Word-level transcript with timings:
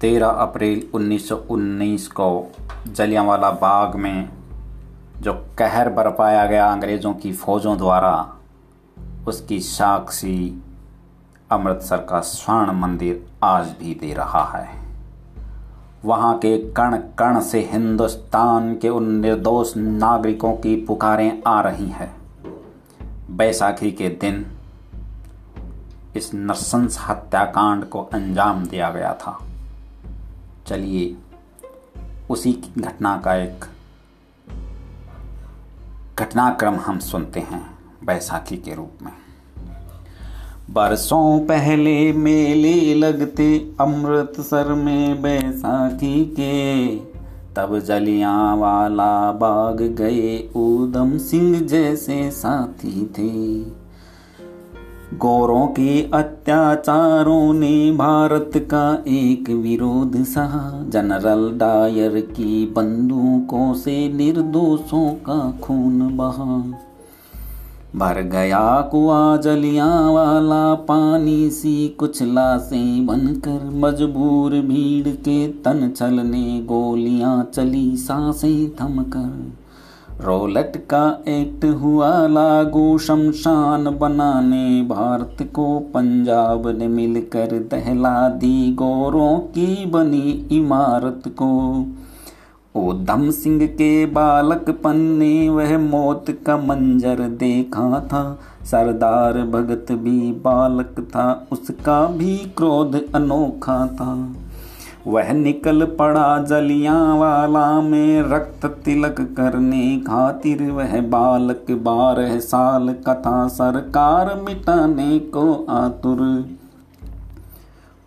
तेरह 0.00 0.26
अप्रैल 0.26 0.88
1919 0.94 2.06
को 2.06 2.52
जलियांवाला 2.86 3.50
बाग 3.50 3.96
में 3.96 4.28
जो 5.20 5.32
कहर 5.58 5.90
बरपाया 5.90 6.46
गया 6.46 6.72
अंग्रेज़ों 6.72 7.14
की 7.14 7.32
फ़ौजों 7.32 7.78
द्वारा, 7.78 8.34
उसकी 9.28 9.60
साक्षी 9.60 10.62
अमृतसर 11.50 11.96
का 11.96 12.20
स्वर्ण 12.20 12.72
मंदिर 12.72 13.26
आज 13.42 13.66
भी 13.66 13.94
दे 13.94 14.12
रहा 14.14 14.44
है। 14.44 14.68
वहाँ 16.04 16.38
के 16.38 16.58
कण 16.58 16.96
कण 16.96 17.40
से 17.40 17.60
हिंदुस्तान 17.72 18.74
के 18.74 18.88
उन 18.88 19.10
निर्दोष 19.10 19.76
नागरिकों 19.76 20.52
की 20.52 20.76
पुकारें 20.76 21.42
आ 21.46 21.60
रही 21.60 21.88
हैं। 21.88 22.16
बैसाखी 23.30 23.92
के 23.92 24.08
दिन 24.08 24.46
इस 26.16 26.34
नरसंस 26.34 27.06
हत्याकांड 27.08 27.84
को 27.84 28.02
अंजाम 28.02 28.66
दिया 28.66 28.90
गया 28.90 29.14
था। 29.14 29.40
चलिए 30.66 31.16
उसी 32.30 32.62
घटना 32.78 33.22
का 33.24 33.34
एक 33.34 33.64
घटनाक्रम 36.18 36.74
हम 36.74 36.98
सुनते 36.98 37.40
हैं 37.40 37.78
बैसाखी 38.04 38.56
के 38.56 38.74
रूप 38.74 38.92
में। 39.02 39.12
बरसों 40.70 41.46
पहले 41.46 42.12
मेले 42.12 42.94
लगते 42.94 43.74
अमृतसर 43.80 44.72
में 44.74 45.22
बैसाखी 45.22 46.24
के। 46.24 46.96
तब 47.54 47.78
जलियाँ 47.78 48.56
वाला 48.56 49.32
बाग 49.32 49.82
गए 49.82 50.50
ऊधम 50.56 51.18
सिंह 51.18 51.60
जैसे 51.60 52.30
साथी 52.30 53.06
थे। 53.06 53.70
गोरों 55.14 55.66
के 55.66 56.02
अत्याचारों 56.02 57.52
ने 57.52 57.90
भारत 57.90 58.50
का 58.56 59.04
एक 59.08 59.50
विरोध 59.50 60.24
सहा। 60.24 60.84
जनरल 60.88 61.58
डायर 61.58 62.20
की 62.20 62.66
बंदूकों 62.66 63.74
से 63.74 64.12
निर्दोषों 64.12 65.10
का 65.10 65.58
खून 65.62 66.16
बहा। 66.16 66.80
भर 67.96 68.22
गया 68.22 68.80
कुआ 68.80 69.36
जलिया 69.36 70.10
वाला 70.10 70.74
पानी 70.74 71.50
सी, 71.50 71.88
कुछ 71.88 72.22
लाशें 72.22 73.06
बनकर 73.06 73.70
मजबूर 73.74 74.50
भीड़ 74.50 75.08
के 75.08 75.48
तन 75.48 75.92
छलने, 75.96 76.60
गोलियाँ 76.60 77.50
चली 77.54 77.96
साँसें 77.96 78.70
थमकर। 78.70 79.52
रोलट 80.20 80.76
का 80.76 81.22
एक्ट 81.28 81.64
हुआ 81.64 82.26
लागू 82.26 82.98
शमशान 82.98 83.98
बनाने। 83.98 84.82
भारत 84.82 85.50
को 85.54 85.78
पंजाब 85.78 86.68
ने 86.68 86.88
मिलकर 86.88 87.68
दहला 87.70 88.28
दी 88.28 88.72
गोरों 88.72 89.38
की 89.38 89.86
बनी 89.86 90.48
इमारत 90.52 91.22
को। 91.28 91.84
उधम 92.76 93.30
सिंह 93.30 93.66
के 93.66 94.06
बालक 94.06 94.82
ने 94.86 95.48
वह 95.48 95.78
मौत 95.78 96.24
का 96.46 96.56
मंजर 96.56 97.16
देखा 97.18 98.00
था। 98.00 98.38
सरदार 98.64 99.42
भगत 99.42 99.86
भी 99.92 100.32
बालक 100.32 100.94
था, 101.00 101.46
उसका 101.52 102.06
भी 102.06 102.36
क्रोध 102.36 103.12
अनोखा 103.14 103.86
था। 103.86 104.28
वह 105.06 105.32
निकल 105.32 105.84
पड़ा 105.84 106.42
जलियाँ 106.42 107.18
वाला 107.18 107.80
में 107.80 108.22
रक्त 108.22 108.66
तिलक 108.84 109.20
करने 109.36 110.00
खातिर। 110.06 110.62
वह 110.70 111.00
बालक 111.00 111.66
बारह 111.70 112.38
साल 112.38 112.94
कथा 113.08 113.48
सरकार 113.48 114.34
मिटाने 114.42 115.18
को 115.18 115.66
आतुर। 115.70 116.22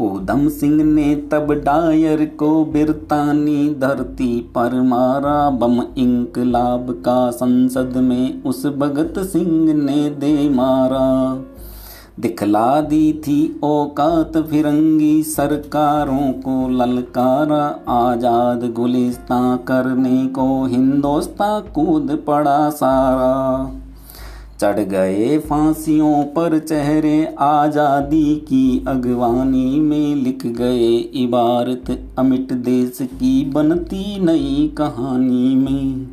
ऊधम 0.00 0.48
सिंह 0.48 0.84
ने 0.84 1.14
तब 1.14 1.52
डायर 1.52 2.24
को 2.38 2.64
बिरतानी 2.64 3.74
धरती 3.74 4.40
पर 4.54 4.80
मारा। 4.82 5.50
बम 5.50 5.82
इंकलाब 5.96 6.90
का 6.90 7.30
संसद 7.30 7.96
में 7.96 8.42
उस 8.42 8.66
भगत 8.66 9.18
सिंह 9.18 9.74
ने 9.74 10.10
दे 10.10 10.48
मारा। 10.50 11.06
दिखला 12.20 12.80
दी 12.80 13.12
थी 13.26 13.60
औकात 13.64 14.36
फिरंगी 14.50 15.22
सरकारों 15.22 16.30
को 16.42 16.68
ललकारा 16.68 17.64
आज़ाद 17.88 18.64
गुलिस्ता 18.72 19.40
करने 19.68 20.26
को 20.28 20.64
हिंदोस्ता 20.66 21.58
कूद 21.74 22.16
पड़ा 22.26 22.70
सारा। 22.70 23.34
चढ़ 24.60 24.80
गए 24.80 25.38
फांसियों 25.38 26.22
पर 26.32 26.58
चेहरे 26.58 27.34
आज़ादी 27.40 28.34
की 28.48 28.84
अगवानी 28.88 29.80
में 29.80 30.14
लिख 30.14 30.46
गए 30.46 30.94
इबारत, 31.22 31.96
अमिट 32.18 32.52
देश 32.52 32.98
की 33.02 33.44
बनती 33.50 34.20
नई 34.20 34.74
कहानी 34.78 35.54
में। 35.56 36.06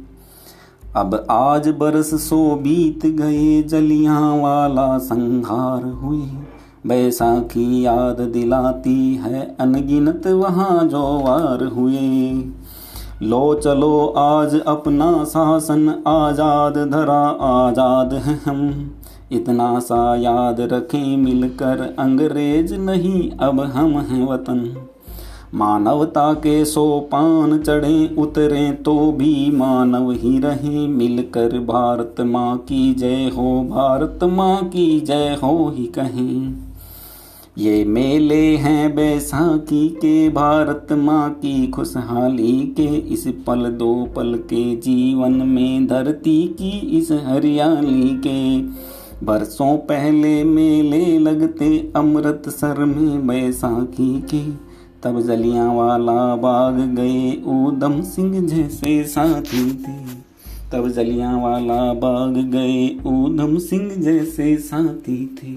अब 0.95 1.13
आज 1.31 1.67
बरस 1.69 2.09
सो 2.23 2.55
बीत 2.55 3.05
गए, 3.05 3.61
जलियाँ 3.63 4.37
वाला 4.37 4.97
संहार 4.97 5.83
हुए 5.83 6.25
बैसाखी 6.87 7.85
याद 7.85 8.21
दिलाती 8.33 9.15
है, 9.15 9.55
अनगिनत 9.59 10.27
वहाँ 10.27 10.87
जो 10.87 11.01
वार 11.19 11.63
हुए। 11.63 12.31
लो 13.21 13.53
चलो, 13.55 14.05
आज 14.17 14.55
अपना 14.67 15.23
शासन 15.23 16.03
आज़ाद, 16.07 16.77
धरा 16.91 17.21
आज़ाद 17.49 18.13
है 18.13 18.39
हम। 18.45 18.91
इतना 19.31 19.79
सा 19.79 20.15
याद 20.15 20.61
रखें, 20.61 21.17
मिलकर 21.17 21.95
अंग्रेज़ 21.99 22.75
नहीं, 22.75 23.29
अब 23.31 23.61
हम 23.61 23.97
हैं 23.99 24.25
वतन। 24.27 24.75
मानवता 25.53 26.33
के 26.33 26.65
सोपान 26.65 27.59
चढ़े, 27.59 28.15
उतरे 28.17 28.71
तो 28.71 29.11
भी 29.11 29.51
मानव 29.51 30.11
ही 30.11 30.39
रहे। 30.39 30.87
मिलकर 30.87 31.59
भारत 31.59 32.15
माँ 32.21 32.57
की 32.57 32.93
जय 32.93 33.31
हो, 33.37 33.63
भारत 33.63 34.19
माँ 34.23 34.63
की 34.63 34.99
जय 34.99 35.37
हो 35.43 35.73
ही 35.77 35.85
कहें। 35.85 36.57
ये 37.57 37.85
मेले 37.85 38.57
हैं 38.57 38.95
बैसाखी 38.95 39.89
के, 39.89 40.29
भारत 40.29 40.87
माँ 40.91 41.29
की 41.29 41.67
खुशहाली 41.67 42.61
के। 42.61 42.95
इस 42.97 43.27
पल 43.47 43.69
दो 43.69 44.07
पल 44.15 44.35
के 44.35 44.75
जीवन 44.75 45.31
में 45.31 45.87
धरती 45.87 46.47
की 46.47 46.97
इस 46.97 47.11
हरियाली 47.11 48.21
के। 48.27 48.61
बरसों 49.25 49.77
पहले 49.77 50.43
मेले 50.43 51.19
लगते, 51.19 51.91
अमृतसर 51.95 52.85
में 52.85 53.27
बैसाखी 53.27 54.21
के। 54.21 54.72
तब 55.03 55.21
जलिया 55.21 55.71
वाला 55.71 56.35
बाग 56.35 56.79
गए 56.95 57.41
ऊधम 57.45 58.01
सिंह 58.01 58.47
जैसे 58.47 59.03
साथी 59.03 59.71
थे। 59.71 60.23
तब 60.71 60.87
जलिया 60.89 61.37
वाला 61.37 61.93
बाग 61.93 62.37
गए 62.37 62.87
ऊधम 63.05 63.57
सिंह 63.57 63.91
जैसे 63.95 64.57
साथी 64.57 65.25
थे। 65.43 65.53